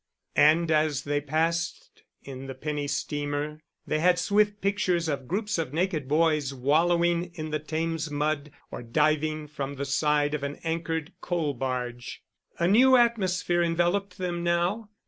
And 0.39 0.71
as 0.71 1.03
they 1.03 1.21
passed 1.21 2.01
in 2.23 2.47
the 2.47 2.55
penny 2.55 2.87
steamer 2.87 3.61
they 3.85 3.99
had 3.99 4.17
swift 4.17 4.59
pictures 4.59 5.07
of 5.07 5.27
groups 5.27 5.59
of 5.59 5.75
naked 5.75 6.07
boys 6.07 6.55
wallowing 6.55 7.25
in 7.35 7.51
the 7.51 7.59
Thames 7.59 8.09
mud 8.09 8.49
or 8.71 8.81
diving 8.81 9.45
from 9.47 9.75
the 9.75 9.85
side 9.85 10.33
of 10.33 10.41
an 10.41 10.55
anchored 10.63 11.13
coal 11.21 11.53
barge. 11.53 12.23
A 12.57 12.67
new 12.67 12.95
atmosphere 12.97 13.61
enveloped 13.61 14.17
them 14.17 14.43
now. 14.43 14.89